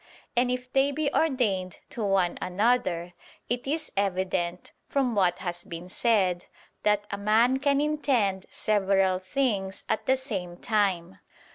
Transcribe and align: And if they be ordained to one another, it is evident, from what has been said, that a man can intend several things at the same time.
And 0.35 0.49
if 0.49 0.73
they 0.73 0.91
be 0.91 1.13
ordained 1.13 1.77
to 1.91 2.03
one 2.03 2.39
another, 2.41 3.13
it 3.49 3.67
is 3.67 3.91
evident, 3.95 4.71
from 4.89 5.13
what 5.13 5.37
has 5.37 5.63
been 5.63 5.89
said, 5.89 6.47
that 6.81 7.05
a 7.11 7.19
man 7.19 7.59
can 7.59 7.79
intend 7.79 8.47
several 8.49 9.19
things 9.19 9.83
at 9.87 10.07
the 10.07 10.17
same 10.17 10.57
time. 10.57 11.19